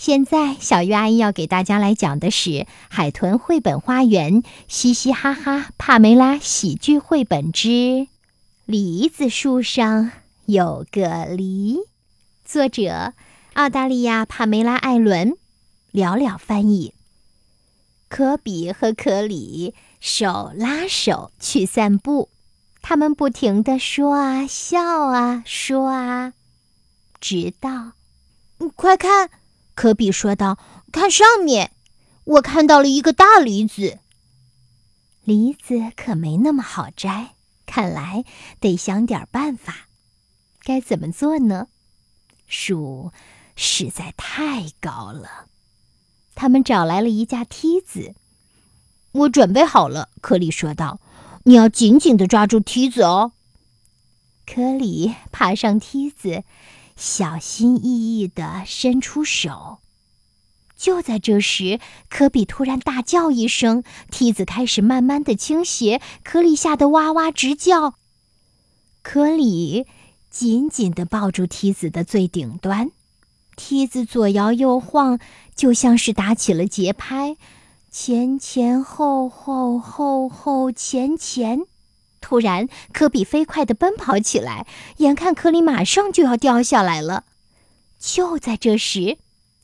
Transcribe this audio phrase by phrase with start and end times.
[0.00, 2.50] 现在，小鱼阿姨要给大家来讲的是
[2.88, 7.68] 《海豚绘本花园》嘻嘻哈哈帕梅拉喜剧绘本之
[8.64, 10.10] 《梨子树上
[10.46, 11.76] 有个梨》，
[12.46, 13.12] 作者
[13.52, 15.36] 澳大利亚帕梅拉·艾伦，
[15.90, 16.94] 了了翻译。
[18.08, 22.30] 科比和可里手拉手去散步，
[22.80, 26.32] 他们不停地说啊，笑啊，说啊，
[27.20, 27.92] 直到，
[28.74, 29.28] 快看！
[29.80, 30.58] 科比说道
[30.92, 31.70] ：“看上面，
[32.24, 33.98] 我看到了一个大梨子。
[35.24, 38.26] 梨子可没那么好摘，看来
[38.60, 39.88] 得想点办法。
[40.62, 41.68] 该怎么做呢？
[42.46, 43.10] 树
[43.56, 45.46] 实在太高了。
[46.34, 48.14] 他们找来了一架梯子。
[49.12, 51.00] 我准备好了。”科里说道
[51.44, 53.32] ，“你要紧紧的抓住梯子哦。”
[54.44, 56.44] 科里爬上梯子。
[57.00, 59.78] 小心翼翼地伸出手。
[60.76, 67.94] 就在这时，科比突然大叫一声，梯子开始慢慢的倾斜，科里吓得哇哇直叫。
[69.00, 69.86] 科里
[70.28, 72.90] 紧紧地抱住梯子的最顶端，
[73.56, 75.18] 梯子左摇右晃，
[75.56, 77.38] 就像是打起了节拍，
[77.90, 81.60] 前前后后，后后前前。
[82.20, 84.66] 突然，科比飞快地奔跑起来，
[84.98, 87.24] 眼看科里马上就要掉下来了。
[87.98, 89.18] 就在这时，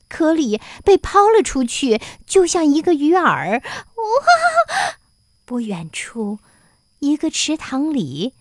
[0.08, 3.60] 科里被抛了出去，就像一个鱼饵。
[3.60, 3.62] 哇！
[5.44, 6.38] 不远处，
[6.98, 8.32] 一个池塘里，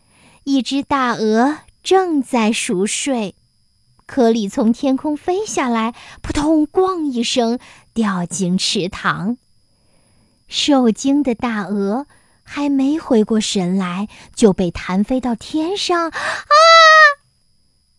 [0.46, 3.36] 一只大鹅正在熟睡。
[4.08, 7.60] 科里从天空飞下来，扑通，咣一声
[7.94, 9.38] 掉进池塘。
[10.48, 12.08] 受惊的大鹅。
[12.46, 16.10] 还没回过神来，就被弹飞到天上。
[16.10, 16.14] 啊！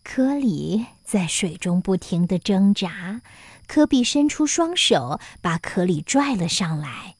[0.03, 3.21] 科里在水中不停地挣扎，
[3.67, 7.17] 科比伸出双手把科里拽了上来。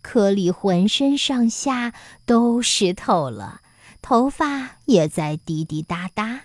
[0.00, 1.92] 科里浑身上下
[2.24, 3.60] 都湿透了，
[4.00, 6.42] 头发也在滴滴答答。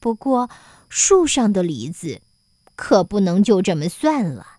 [0.00, 0.48] 不过，
[0.88, 2.22] 树上的梨子
[2.76, 4.58] 可不能就这么算了。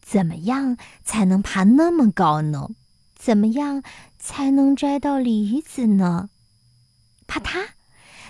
[0.00, 2.70] 怎么样才能爬那么高呢？
[3.22, 3.82] 怎么样
[4.18, 6.30] 才能摘到梨子呢？
[7.26, 7.66] 啪嗒，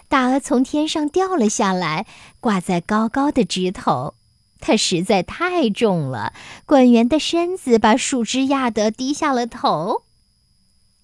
[0.09, 2.06] 大鹅从天上掉了下来，
[2.41, 4.15] 挂在高高的枝头。
[4.59, 6.33] 它实在太重了，
[6.67, 10.03] 滚圆的身子把树枝压得低下了头。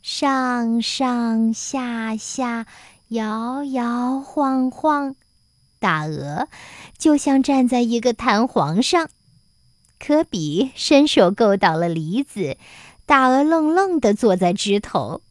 [0.02, 2.66] 上上下下，
[3.08, 5.14] 摇摇晃晃，
[5.78, 6.48] 大鹅
[6.98, 9.08] 就像站在一个弹簧上。
[9.98, 12.58] 科比伸手够到了梨子。
[13.06, 15.22] 大鹅愣愣地坐在枝头，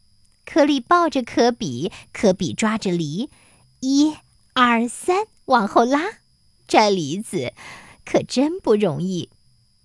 [0.46, 3.28] 科里抱着科比，科比抓着梨，
[3.80, 4.16] 一、
[4.54, 6.00] 二、三，往后拉，
[6.66, 7.52] 摘梨子
[8.04, 9.28] 可真不容易。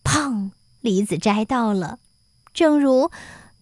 [0.05, 0.51] 砰！
[0.79, 1.99] 梨子摘到了，
[2.53, 3.11] 正如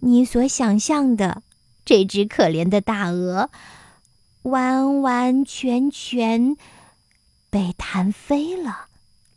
[0.01, 1.41] 你所想象的，
[1.83, 3.49] 这只可怜的大鹅
[4.43, 6.55] 完完全全
[7.49, 8.85] 被弹飞了。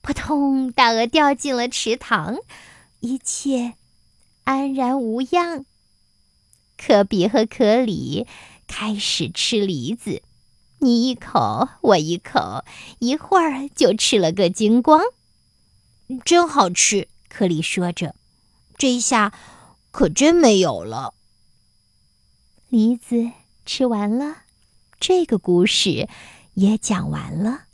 [0.03, 0.71] 扑通！
[0.71, 2.37] 大鹅掉进了池塘，
[3.01, 3.75] 一切。
[4.45, 5.65] 安然无恙。
[6.77, 8.27] 科比和可里
[8.67, 10.23] 开始吃梨子，
[10.79, 12.65] 你一口我一口，
[12.99, 15.01] 一会儿就吃了个精光。
[16.25, 18.15] 真好吃，科里说着。
[18.77, 19.33] 这下
[19.93, 21.15] 可真没有了。
[22.69, 23.31] 梨子
[23.65, 24.39] 吃完了，
[24.99, 26.09] 这个故事
[26.55, 27.67] 也讲完了。